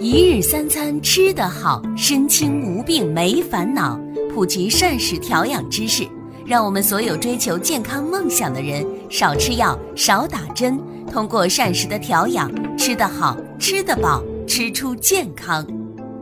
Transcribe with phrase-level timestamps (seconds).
[0.00, 4.00] 一日三餐吃得好，身轻无病没烦恼。
[4.32, 6.06] 普及膳食调养知识，
[6.46, 10.78] 让我们所有追求健康梦想的人少吃药、少打针，
[11.10, 15.66] 通过膳食的调养，吃得好、吃得饱、吃出健康。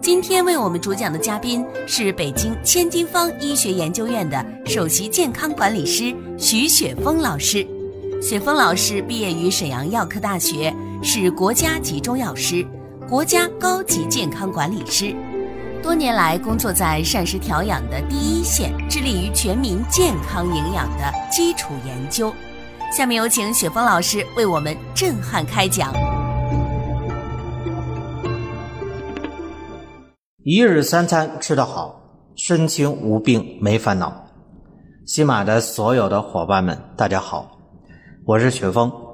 [0.00, 7.66] 今天为我们主讲的嘉宾是北京千金方医学研究院的首席健康管理师徐雪峰老师。
[8.22, 10.74] 雪峰老师毕业于沈阳药科大学，
[11.08, 12.66] 是国家级中药师。
[13.08, 15.14] 国家高级健康管理师，
[15.80, 22.34] 多年来工作在膳食调养的第一线，致力于全民健康营养的基础研究。
[22.92, 25.94] 下面有请雪峰老师为我们震撼开讲。
[30.42, 32.00] 一日三餐吃得好，
[32.34, 34.12] 身轻无病没烦恼。
[35.06, 37.48] 喜马的所有的伙伴们，大家好，
[38.24, 39.05] 我是雪峰。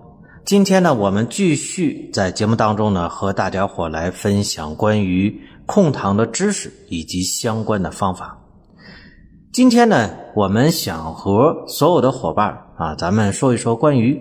[0.44, 8.36] 今天呢，我们继续在节目当中呢，和大家伙来分享关于控糖的知识以及相关的方法。
[9.52, 14.20] 今天呢，我们想和所有的伙伴啊，咱们说一说关于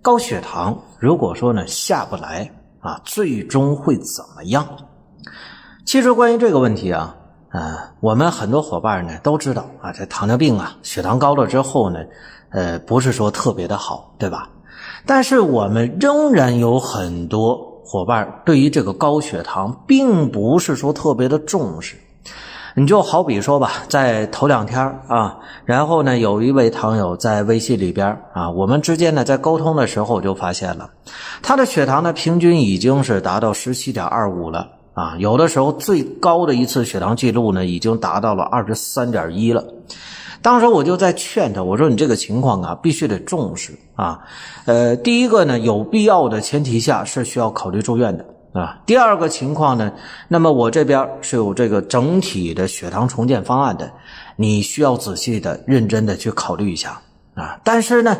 [0.00, 4.66] 高血糖，如果说呢下不来啊，最终会怎么样？
[5.84, 7.14] 其实关于这个问题啊，
[7.50, 12.00] 啊，我们很多伙伴呢都知道啊，这糖尿病啊，血糖高了之后呢，
[12.48, 14.48] 呃，不是说特别的好，对吧？
[15.06, 21.96] 但是我们仍然有很多伙伴对于这个高血糖并不是说特别的重视。
[22.76, 30.88] 你就好比说吧，在头两天啊，然后呢，有一位糖友在微信里边啊，我们之间呢在沟通的时候就发现了，
[31.42, 39.64] 他的血糖呢平均已经是达到十七点二五了啊，有的时候最高的一次血糖记录呢已经达到了二十三点一了。
[40.42, 44.18] 当时我就在劝他，我说你这个情况啊，必须得重视啊。
[44.64, 48.24] 呃，第一个呢，有必要的前提下是需要考虑住院的
[48.58, 48.80] 啊。
[48.86, 49.92] 第二个情况呢，
[50.28, 53.90] 那么我这边是有这个整体的血糖重建方案的，
[54.36, 56.98] 你需要仔细的、认真的去考虑一下
[57.34, 57.60] 啊。
[57.62, 58.16] 但是呢，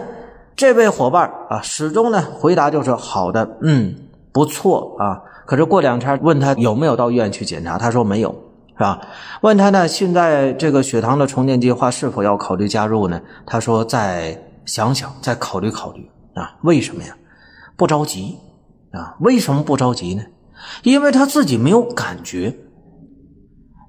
[0.55, 3.95] 这位伙伴啊，始终呢回答就是好的，嗯，
[4.31, 5.23] 不错啊。
[5.47, 8.35] 可是过两天问他有没有到医院去检查，他说没有。
[8.81, 8.99] 是吧？
[9.43, 13.21] 问他呢，现在这个血糖的重建计划是否要考虑加入呢？
[13.45, 16.57] 他说再想想，再考虑考虑啊。
[16.63, 17.15] 为什么呀？
[17.77, 18.39] 不着急
[18.93, 19.17] 啊？
[19.21, 20.23] 为什么不着急呢？
[20.83, 22.57] 因为他自己没有感觉。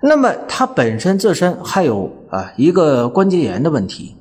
[0.02, 4.18] 那么他本身自身还有啊一个关节炎的问题。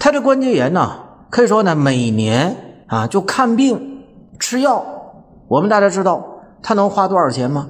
[0.00, 0.96] 他这关节炎呢，
[1.30, 2.56] 可以说呢，每年
[2.88, 4.02] 啊就看病
[4.40, 4.84] 吃药。
[5.46, 7.68] 我们大家知道他能花多少钱吗？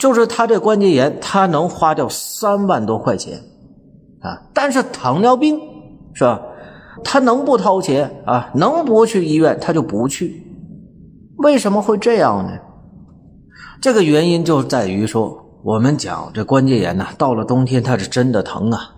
[0.00, 3.38] 就是他这关节炎，他能花掉三万多块钱，
[4.22, 4.40] 啊！
[4.54, 5.60] 但是糖尿病
[6.14, 6.40] 是吧？
[7.04, 8.50] 他能不掏钱啊？
[8.54, 10.42] 能不去医院他就不去。
[11.36, 12.50] 为什么会这样呢？
[13.82, 18.94] 这个原因就在于说，我们讲这关节炎呢，到了冬天它是真的疼啊，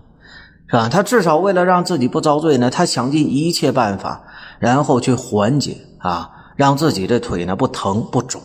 [0.68, 0.88] 是吧？
[0.88, 4.22] 他至少为了让自己不遭罪呢，他想尽一切办法，
[4.60, 8.40] 然后去缓解啊，让自己这腿呢不疼不肿。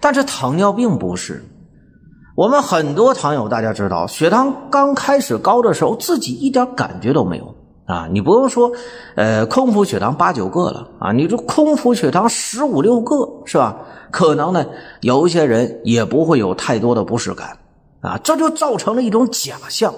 [0.00, 1.42] 但是糖尿病不是。
[2.34, 7.54] 我们很多糖友，大家知道，血糖刚开始高的时候，自己一点感觉都没有
[7.86, 8.08] 啊！
[8.10, 8.72] 你不用说，
[9.14, 13.76] 呃，空腹血糖八九个了啊，你这空腹血糖十五六个是吧？
[14.10, 14.66] 可能呢，
[15.00, 17.56] 有一些人也不会有太多的不适感
[18.00, 19.94] 啊，这就造成了一种假象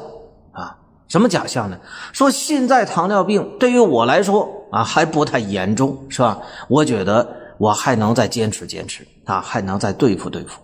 [0.53, 0.77] 啊！
[1.09, 1.79] 什么假象呢？
[2.13, 6.39] 说现在糖尿病对于我来说啊，还不太严重是吧？
[6.69, 7.27] 我觉得
[7.57, 10.61] 我还能再坚持坚持啊，还能再对付对付，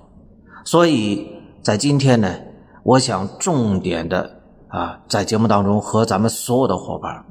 [0.66, 1.40] 所以。
[1.62, 2.34] 在今天呢，
[2.82, 4.28] 我想重点的
[4.66, 7.24] 啊，在节目当中和咱们所有的伙伴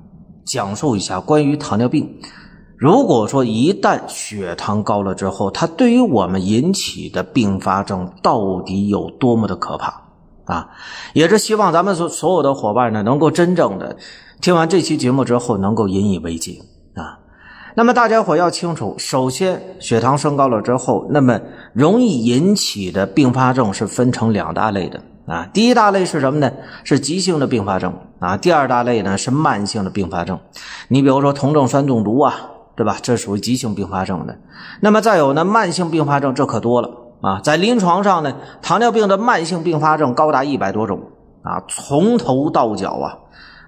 [0.45, 2.09] 讲述一下关于糖尿病。
[2.77, 10.01] 如果说一旦血糖高了之后，它对于我们引起的并发症到底有多么的可怕
[10.45, 10.69] 啊？
[11.13, 13.97] 也是希望咱们所所有的伙伴呢，能够真正的
[14.39, 16.53] 听完这期节目之后，能够引以为戒。
[17.73, 21.39] 那么大家伙要清楚，首先血糖升高了之后，那么
[21.73, 25.47] 容易引起的并发症是分成两大类的啊。
[25.53, 26.51] 第一大类是什么呢？
[26.83, 28.35] 是急性的并发症啊。
[28.35, 30.37] 第二大类呢是慢性的并发症。
[30.89, 32.33] 你比如说酮症酸中毒啊，
[32.75, 32.97] 对吧？
[33.01, 34.37] 这属于急性并发症的。
[34.81, 36.89] 那么再有呢，慢性并发症这可多了
[37.21, 37.39] 啊。
[37.41, 40.99] 在临床上呢，糖尿病的慢性并发症高达一百多种
[41.43, 43.17] 啊，从头到脚啊，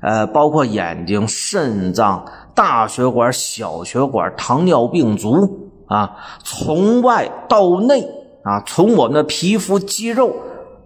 [0.04, 2.24] 呃，包括眼睛、肾脏。
[2.56, 8.08] 大血管、小血管、糖尿病足啊，从外到内
[8.44, 10.36] 啊，从我们的皮肤、肌肉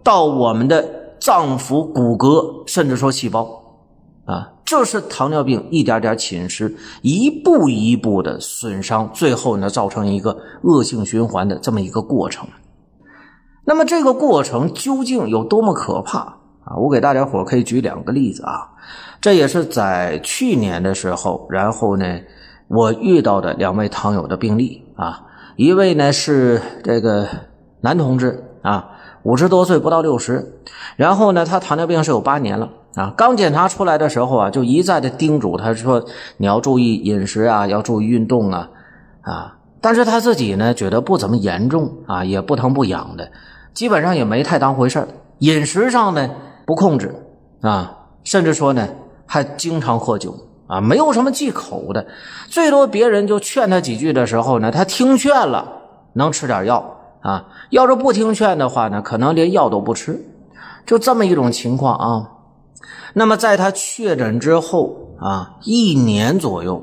[0.01, 3.43] 到我们的脏腑、骨骼，甚至说细胞
[4.23, 12.47] 啊，这是糖尿病一点点侵蚀，一步一步的损伤，最后呢，造成一个恶性循环的这么一个过程。
[13.65, 16.36] 那么这个过程究竟有多么可怕
[16.67, 16.75] 啊？
[16.75, 18.69] 我给大家伙可以举两个例子啊，
[19.21, 22.19] 这也是在去年的时候，然后呢，
[22.67, 25.23] 我遇到的两位糖友的病例啊，
[25.55, 27.27] 一位呢是这个
[27.81, 28.91] 男同志啊。
[29.23, 30.61] 五十多岁不到六十，
[30.95, 33.13] 然后呢，他糖尿病是有八年了啊。
[33.17, 36.05] 刚检查出来的时候啊，就一再的叮嘱他说
[36.37, 38.69] ：“你要注意饮食啊，要注意运动啊，
[39.21, 43.29] 啊。”但是他自己呢，觉得不怎么严重啊，也不疼不痒的，
[43.73, 45.05] 基本上也没太当回事
[45.39, 46.29] 饮食上呢
[46.67, 47.15] 不控制
[47.61, 48.87] 啊，甚至说呢
[49.25, 50.35] 还经常喝酒
[50.67, 52.05] 啊，没有什么忌口的，
[52.49, 55.65] 最多别人就劝他几句的时候呢，他听劝了，
[56.13, 56.93] 能吃点药。
[57.21, 60.23] 啊，要是不听劝的话呢，可能连药都不吃，
[60.85, 62.31] 就这么一种情况啊。
[63.13, 66.81] 那么在他确诊之后啊，一年左右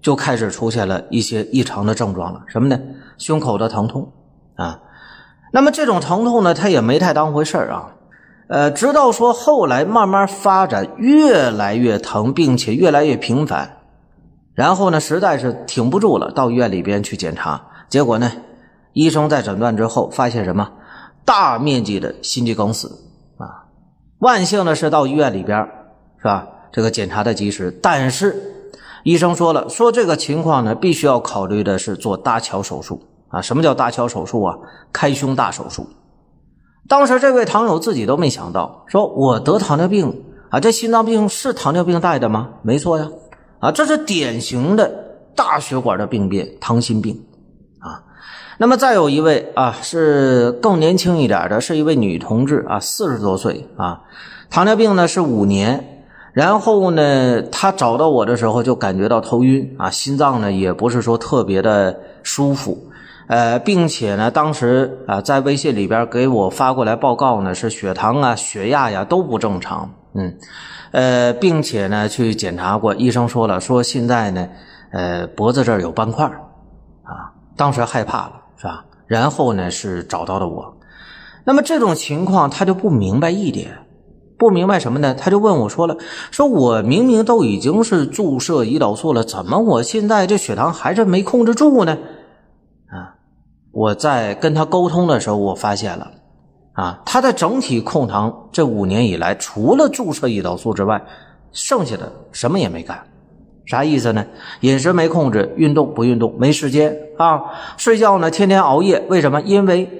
[0.00, 2.80] 就开始出现了一些异常的症状了，什么呢？
[3.18, 4.10] 胸口的疼痛
[4.54, 4.80] 啊。
[5.52, 7.94] 那么这种疼痛呢，他也没太当回事啊。
[8.48, 13.78] 呃，直到说后来慢慢发展，越来越疼，并且越来越频繁，
[14.54, 18.30] 然后呢，实在是挺不住了，到医院里边去检查，结果呢？
[18.92, 20.70] 医生在诊断之后发现什么？
[21.24, 22.88] 大面积的心肌梗死
[23.36, 23.66] 啊！
[24.20, 25.58] 万幸的是到医院里边
[26.18, 26.46] 是吧？
[26.72, 28.40] 这个检查的及时，但是
[29.02, 33.42] 医生说了，说这个情况呢，必须要考虑的是做搭桥手术啊！
[33.42, 34.56] 什么叫搭桥手术啊？
[34.92, 35.86] 开胸大手术。
[36.88, 42.50] 当时这位糖友自己都没想到，说我得糖尿病啊，这心脏病是糖尿病带的吗？
[42.62, 43.08] 没错呀，
[43.58, 44.88] 啊，这是典型的
[45.34, 47.24] 大血管的病变，糖心病
[47.80, 48.04] 啊。
[48.58, 54.02] 那么再有一位啊，是更年轻一点的，是一位女同志啊，四十多岁啊，
[54.48, 62.78] 糖尿病呢是五年，然后呢，她找到我的时候就感觉到头晕啊，心脏呢也不是说特别的舒服，
[63.26, 70.36] 呃，并且呢，当时啊在微信里边给我发过来报告呢，是血糖啊、血压呀都不正常，嗯，
[70.92, 74.48] 呃，并且呢去检查过，医生说了，说现在呢，
[74.92, 78.32] 呃，脖子这儿有斑块啊，当时害怕了。
[78.58, 78.86] 是吧？
[79.06, 80.78] 然后呢，是找到了我。
[81.44, 83.70] 那么这种情况，他就不明白一点，
[84.38, 85.12] 不明白什么呢？
[85.12, 85.98] 他就问我说了
[86.32, 91.98] ：“说我明明都已经是注射胰岛素了，怎么我现在这血糖还是没控制住呢？”
[93.76, 96.10] 我在跟他沟通的时候，我发现了，
[96.72, 101.04] 啊，他的整体控糖这五年以来，除了注射胰岛素之外，
[101.52, 102.98] 剩下的什么也没干。
[103.66, 104.24] 啥意思呢？
[104.62, 107.38] 饮食没控制，运动不运动，没时间啊！
[107.76, 109.42] 睡觉呢，天天熬夜，为什么？
[109.42, 109.90] 因为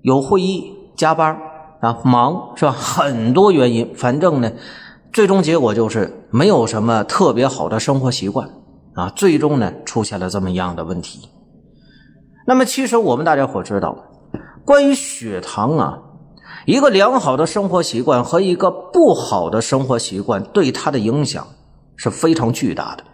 [0.00, 1.36] 有会议、加班
[1.82, 2.72] 啊，忙是吧？
[2.72, 4.50] 很多原因，反正呢，
[5.12, 8.48] 最终结果就是没有什么特别好的生活习惯
[8.94, 11.28] 啊，最终呢，出现了这么样的问题。
[12.46, 13.96] 那么，其实我们大家伙知道，
[14.64, 15.98] 关于血糖啊，
[16.64, 21.46] 一个良好的生活习惯和一个不好的生活习惯对它的影响。
[21.98, 23.04] 是非常巨大的。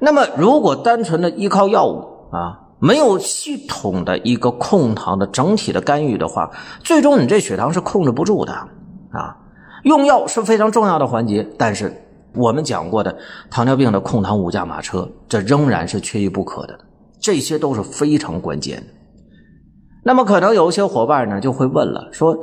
[0.00, 6.50] 那么，如果单纯的依靠药物啊，没有系统的一个控糖的整体的干预的话，
[6.82, 9.36] 最终你这血糖是控制不住的啊。
[9.84, 12.04] 用药是非常重要的环节，但是
[12.34, 13.16] 我们讲过的
[13.48, 16.76] 糖尿病的控糖五驾马车，这仍然是缺一不可的。
[17.22, 18.86] 这些都是非常关键的。
[20.04, 22.36] 那么，可能有一些伙伴呢就会问了，说。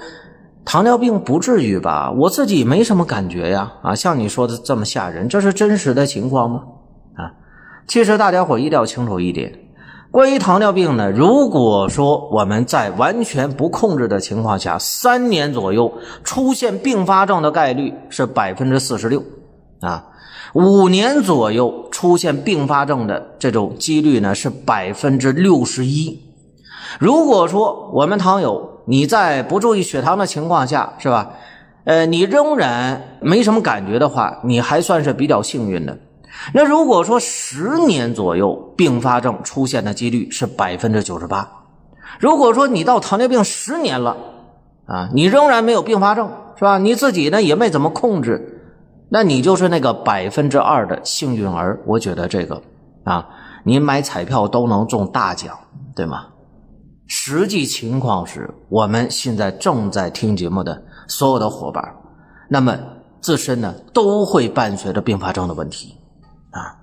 [0.65, 2.11] 糖尿病不至于吧？
[2.11, 3.73] 我自己没什么感觉呀。
[3.81, 6.63] 啊，像你说的这么吓人，这是真实的情况吗？
[7.15, 7.33] 啊，
[7.87, 9.51] 其实大家伙一定要清楚一点，
[10.11, 15.91] 关于糖尿病呢，如果说我们在完全不控制的情况下，三年左右
[16.23, 19.23] 出现并发症的概率是百分之四十六，
[19.79, 20.05] 啊，
[20.53, 26.19] 五年左右出现并发症的这种几率呢是百分之六十一。
[26.99, 31.31] 如果说我们糖友，你在不注意血糖的情况下，是吧？
[31.85, 35.97] 呃，你仍然没什么感觉的话，你还算是比较幸运的。
[36.53, 41.47] 那如果说十年左右并发症出现的几率是百分之九十八，
[42.19, 44.17] 如果说你到糖尿病十年了，
[44.85, 46.77] 啊，你仍然没有并发症，是吧？
[46.77, 48.58] 你自己呢也没怎么控制，
[49.09, 51.81] 那你就是那个百分之二的幸运儿。
[51.85, 52.61] 我觉得这个
[53.03, 53.27] 啊，
[53.63, 55.57] 你买彩票都能中大奖，
[55.95, 56.27] 对吗？
[57.07, 61.83] 实际情况是我们现在正在听节目的所有的伙伴，
[62.47, 62.77] 那么
[63.19, 65.97] 自身呢都会伴随着并发症的问题
[66.51, 66.77] 啊。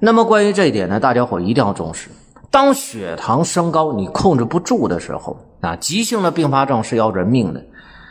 [0.00, 2.10] 那么关于这一点呢，大家伙一定要重视。
[2.50, 7.64] 当血糖升高你控制不住的时候啊，急性的并发症是要人命的。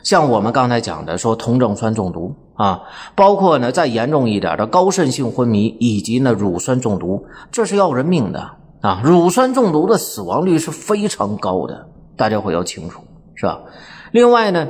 [0.03, 2.83] 像我们刚才讲的说酮症酸中毒啊，
[3.15, 8.51] 包括呢再严重一点的高渗性昏迷以及呢乳酸中毒，这是要人命的。
[8.81, 11.87] 啊，乳酸中毒的死亡率是非常高的，
[12.17, 13.01] 大家伙要清楚，
[13.35, 13.59] 是吧？
[14.11, 14.67] 另外呢，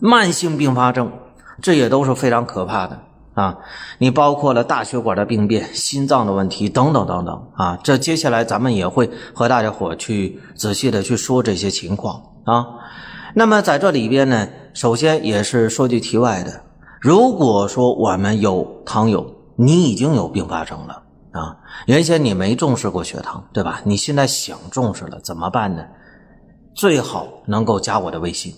[0.00, 1.12] 慢性并发症，
[1.60, 2.98] 这也都是非常可怕的
[3.34, 3.58] 啊！
[3.98, 7.78] 你包括了大血管的病变、心脏的问题等等等等啊！
[7.84, 12.64] 这接下来咱们也会和大家伙去仔细的去说这些情况啊。
[13.34, 16.62] 那么在这里边呢，首先也是说句题外的，
[17.00, 23.80] 如果说我们有糖友，你已经有并发症了啊，原先你没重视过血糖，对吧？
[23.84, 25.84] 你现在想重视了，怎么办呢？
[26.74, 28.54] 最好能够加我的微信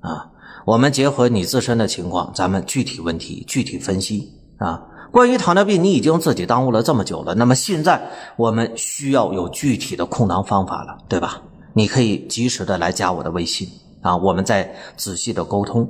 [0.00, 0.30] 啊，
[0.64, 4.82] 我们结合你自身的情况，咱们具体问题具体分析啊。
[5.10, 8.00] 关于糖尿病，你已经自己耽误了这么久了，那么现在
[8.36, 11.42] 我们需要有具体的控糖方法了，对吧？
[11.74, 13.68] 你可以及时的来加我的微信
[14.00, 15.86] 啊，我们再仔细的沟通。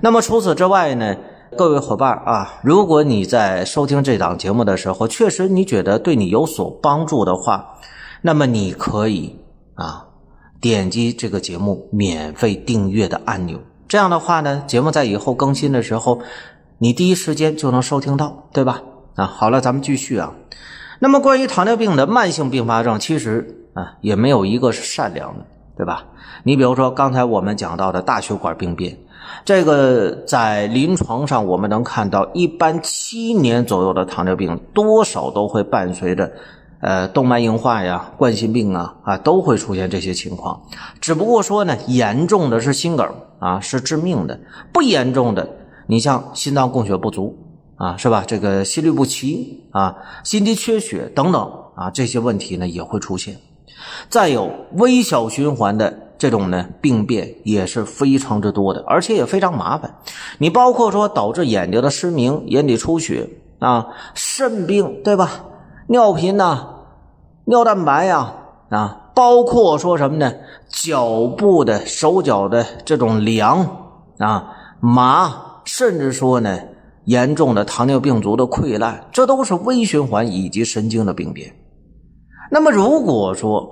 [0.00, 1.16] 那么除此之外呢，
[1.56, 7.74] 各位伙伴啊，如果你在收听这档节目的时候，确实你觉得对你有所帮助的话，
[8.22, 9.36] 那么你可以
[9.74, 10.06] 啊。
[10.60, 16.20] 点击这个节目免费订阅的按钮，这样的话呢，节目在以后更新的时候，
[16.78, 18.80] 你第一时间就能收听到，对吧？
[19.16, 20.32] 啊，好了，咱们继续啊。
[21.00, 25.44] 那么关于糖尿病的慢性并发症，其实啊也没有一个是善良的，
[25.76, 26.04] 对吧？
[26.44, 28.96] 你比如说刚才我们讲到的大血管病变，
[29.44, 36.32] 这个在临床上我们能看到，一般七年左右的糖尿病多少都会伴随着。
[36.84, 40.62] 呃，动脉硬化呀，冠心病啊，啊，都会出现这些情况。
[41.00, 44.36] 只不过说呢，严重的是心梗啊，是致命的；
[44.72, 45.48] 不严重的，
[45.86, 47.38] 你像心脏供血不足
[47.76, 48.24] 啊，是吧？
[48.26, 53.36] 这个心律不齐啊，心肌缺血等等啊，这些问题呢也会出现。
[54.08, 59.94] 再有微小循环的这种呢病变也是非常之多的，而且也非常麻烦。
[60.38, 65.44] 你包括说导致眼睛的失明、眼底出血啊，肾病，对吧？
[65.88, 66.68] 尿频呐。
[67.44, 68.34] 尿蛋白呀，
[68.68, 70.32] 啊，包括说什么呢？
[70.68, 76.56] 脚部的、手脚的这种凉啊、麻，甚至说呢，
[77.04, 81.52] 严重的糖尿病足的溃烂，这都是微循环以及神经的病变。
[82.52, 83.66] 那么，如果说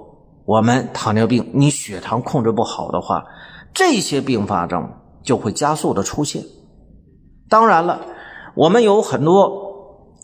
[0.46, 3.22] 我们糖尿病你血糖控制不好的话，
[3.74, 4.90] 这些并发症
[5.22, 6.42] 就会加速的出现。
[7.50, 8.00] 当然了，
[8.54, 9.50] 我们有很多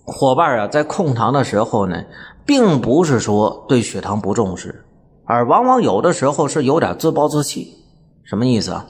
[0.06, 2.02] 伙伴啊，在控糖的时候呢。
[2.46, 4.84] 并不是说对血糖不重视，
[5.24, 7.74] 而往往有的时候是有点自暴自弃。
[8.22, 8.86] 什么意思啊？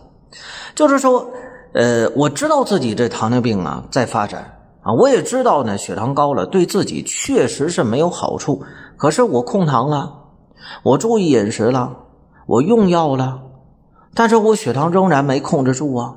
[0.74, 1.26] 就是说，
[1.72, 4.42] 呃，我知道自己这糖尿病啊在发展
[4.82, 8.62] 啊，我也知道呢，血糖高了对自己确实是没有好处。
[8.96, 10.24] 可是我控糖了，
[10.82, 11.96] 我注意饮食了，
[12.46, 13.42] 我用药了，
[14.14, 16.14] 但是我血糖仍然没控制住啊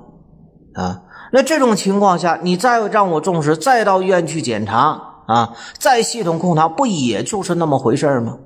[0.75, 1.03] 啊！
[1.31, 5.05] 那这种情况下，你再让我重视，再到医院去检查。
[5.27, 8.39] 啊，再系统控糖不也就是那么回事吗？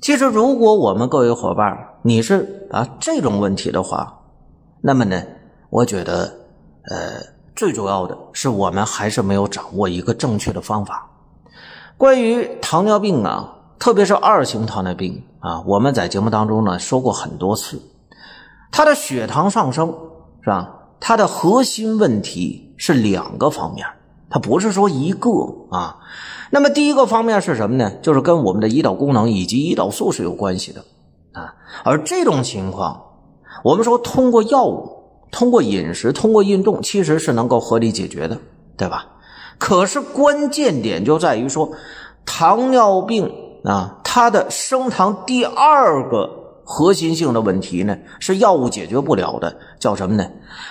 [0.00, 4.20] 其实，如果我们各位伙伴你是啊这种问题的话，
[4.82, 5.20] 那么呢，
[5.68, 6.32] 我觉得
[6.84, 7.20] 呃
[7.56, 11.09] 最主要的是我们还是没有掌握一个正确的方法。
[12.00, 17.78] 关于糖尿病啊，特别是二型糖尿病啊，我们在节目当中呢说过很多次，
[18.72, 19.94] 它的血糖上升
[20.40, 20.76] 是吧？
[20.98, 23.86] 它的核心问题是两个方面。
[24.30, 25.28] 它不是说一个
[25.70, 25.98] 啊，
[26.50, 27.92] 那么第一个方面是什么呢？
[28.00, 30.82] 就是跟我们的胰岛功能以及胰岛素是有关系的
[31.32, 31.52] 啊。
[31.84, 32.98] 而这种情况，
[33.62, 34.88] 我们说通过药物、
[35.30, 38.38] 通过饮食、通过运动，其实是能够合理解决的，
[38.78, 39.04] 对吧？
[39.60, 41.70] 可是关键点就在于说，
[42.24, 43.30] 糖尿病
[43.62, 46.28] 啊，它的升糖第二个
[46.64, 50.26] 核心性的问题呢，是药物解决不了的，叫什么呢？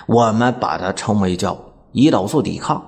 [0.08, 1.56] 我们把它称为叫
[1.94, 2.84] 胰岛素抵抗。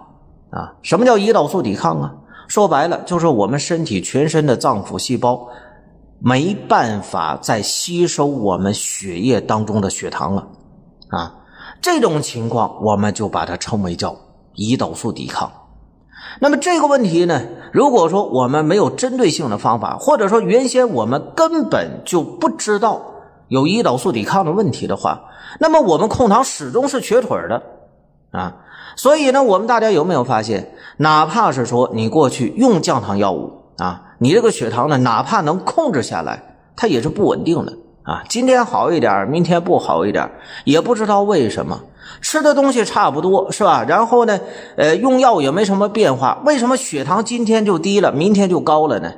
[0.49, 2.11] 啊，什么叫胰岛素抵抗啊？
[2.47, 5.47] 说白了，就是我们身体全身的脏腑细胞
[6.19, 10.47] 没办法再吸收我们血液当中的血糖了
[11.09, 11.35] 啊。
[11.79, 14.15] 这种情况，我们就把它称为叫
[14.55, 15.49] 胰岛素抵抗。
[16.39, 23.01] 那么这个问题呢，如果说我们没有针对性的方法，或者说原先我们根本就不知道
[23.47, 25.21] 有胰岛素抵抗的问题的话，
[25.59, 27.61] 那么我们控糖始终是瘸腿的
[28.31, 28.57] 啊。
[28.95, 37.73] 所以呢，我们大家有没有发现，哪怕是说你过去用降糖药物啊，你这个血糖呢，哪怕能控制下来，它也是不稳定的
[38.03, 38.23] 啊。
[38.29, 40.29] 今天好一点，明天不好一点，
[40.65, 41.81] 也不知道为什么。
[42.19, 43.85] 吃的东西差不多是吧？
[43.87, 44.39] 然后呢，
[44.75, 49.13] 呃，用药也没什么变化，为什么血糖今天就低了，明天就高了呢？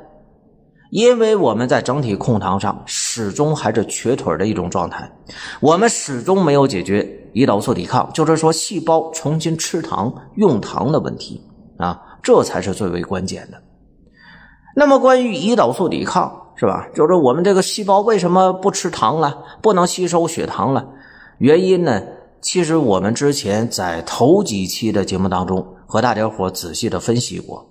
[0.91, 5.11] 因为我们在整体控糖上始终还是瘸腿的一种状态，
[5.59, 7.01] 我们始终没有解决
[7.33, 11.41] 胰岛素抵抗，就是说细胞重新吃糖用糖的问题
[11.79, 13.57] 啊，这才是最为关键的。
[14.75, 16.87] 那么关于胰岛素抵抗是吧？
[16.93, 20.87] 就是我们这个细胞为什么不吃糖了，不能吸收血糖了？
[21.39, 22.03] 原因呢？
[22.43, 27.65] 其实我们之前在头几期的节目当中和大家伙仔细的分析过。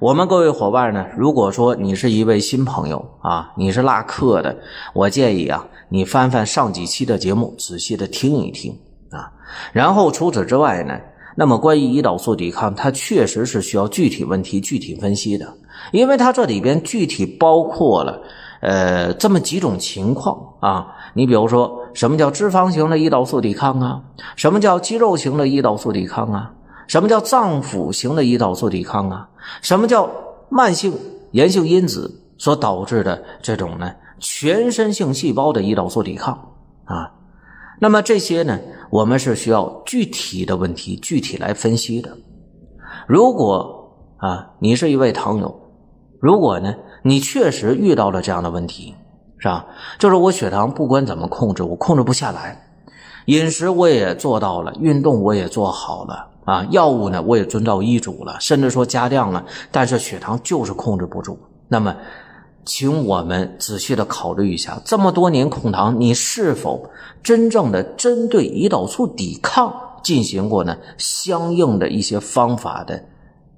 [0.00, 4.58] 我们各位伙伴呢，如果说你是一位新朋友啊，你是拉客的，
[4.94, 8.76] 我建议啊，你翻翻上几期的节目，仔细的听一听
[9.10, 9.30] 啊。
[9.72, 10.98] 然后除此之外呢，
[11.36, 15.46] 那么关于胰岛素抵抗，它确实是需要具体问题具体分析的，
[15.92, 18.20] 因为它这里边具体包括了。
[18.62, 24.02] 呃，这么几种情况啊，你比如说，什么叫脂肪型的胰岛素抵抗啊？
[24.36, 26.52] 什么叫肌肉型的胰岛素抵抗啊？
[26.86, 29.28] 什么叫脏腑型的胰岛素抵抗啊？
[29.62, 30.08] 什么叫
[30.48, 30.92] 慢性
[31.32, 33.92] 炎性因子所导致的这种呢？
[34.18, 36.34] 全身性细胞的胰岛素抵抗
[36.84, 37.12] 啊？
[37.80, 38.58] 那么这些呢，
[38.90, 42.16] 我们是需要具体的问题具体来分析的。
[43.06, 45.60] 如果啊，你是一位糖友，
[46.20, 46.74] 如果呢？
[47.02, 48.94] 你确实遇到了这样的问题，
[49.40, 49.66] 是吧？
[49.98, 52.68] 就是我血糖不管怎么控制，我控制不下来。
[53.26, 61.38] 饮食我也做到了，运动我也做好了啊，药物呢我也遵照医嘱了，甚至说加量了，但是血糖就是控制不住。
[61.68, 61.96] 那么，
[62.64, 66.90] 请我们仔细的考虑一下，这么多年控糖，你是否
[67.22, 73.02] 真正的针对胰岛素抵抗进行过呢相应的一些方法的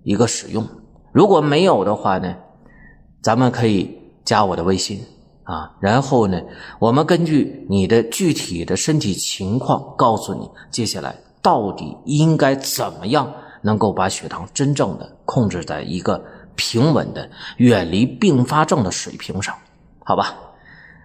[0.03, 0.67] 一个使用？
[1.13, 2.35] 如果没有的话呢？
[3.23, 5.01] 咱们可以加我的微信
[5.45, 6.41] 啊，然后呢，
[6.79, 13.33] 我们根据你的具体的身体情况，告诉你接下来到底应该怎么样
[13.63, 16.23] 能够把血糖真正的控制在一个
[16.55, 19.55] 平稳的、远离并发症的水平上，
[20.05, 20.35] 好吧？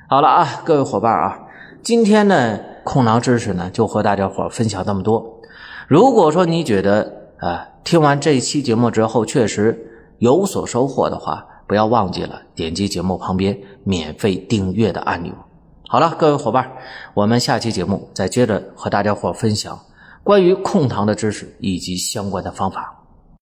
[0.10, 1.39] 好了啊，各位伙伴啊，
[1.82, 5.41] 今天呢控糖知识呢就和大家伙分享这么多。
[5.88, 9.89] 如果说你觉得啊听完这一期节目之后确实
[10.20, 15.34] 有所收获的话，不要忘记了点击节目旁边免费订阅的按钮。
[15.90, 16.72] 好了，各位伙伴，
[17.14, 19.80] 我们下期节目再接着和大家伙分享
[20.24, 22.97] 关于控糖的知识以及相关的方法。